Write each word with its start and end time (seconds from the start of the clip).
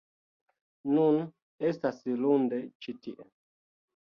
Nun 0.93 1.17
estas 1.73 2.01
lunde 2.23 2.61
ĉi 2.87 2.99
tie 3.05 3.31